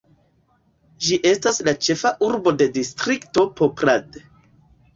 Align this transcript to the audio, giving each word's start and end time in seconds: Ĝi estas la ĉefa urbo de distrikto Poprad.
Ĝi 1.07 1.19
estas 1.31 1.61
la 1.67 1.75
ĉefa 1.89 2.13
urbo 2.29 2.55
de 2.63 2.69
distrikto 2.81 3.47
Poprad. 3.61 4.21